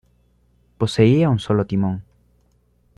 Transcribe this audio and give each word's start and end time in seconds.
Poseía 0.79 1.29
un 1.29 1.37
solo 1.37 1.67
timón. 1.67 2.03